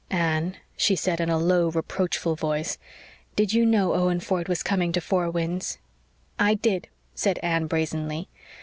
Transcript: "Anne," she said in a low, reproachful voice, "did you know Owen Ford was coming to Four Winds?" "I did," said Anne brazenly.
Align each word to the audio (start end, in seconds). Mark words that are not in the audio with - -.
"Anne," 0.09 0.57
she 0.75 0.95
said 0.95 1.19
in 1.21 1.29
a 1.29 1.37
low, 1.37 1.69
reproachful 1.69 2.35
voice, 2.35 2.79
"did 3.35 3.53
you 3.53 3.63
know 3.67 3.93
Owen 3.93 4.19
Ford 4.19 4.47
was 4.47 4.63
coming 4.63 4.91
to 4.93 4.99
Four 4.99 5.29
Winds?" 5.29 5.77
"I 6.39 6.55
did," 6.55 6.87
said 7.13 7.37
Anne 7.43 7.67
brazenly. 7.67 8.27